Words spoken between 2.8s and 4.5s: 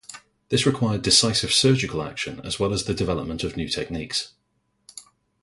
the development of new techniques.